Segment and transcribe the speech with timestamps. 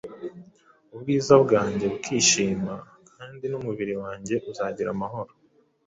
[0.95, 2.73] ubwiza bwanjye bukishima,
[3.15, 5.31] kandi n’umubiri wanjye uzagira amahoro.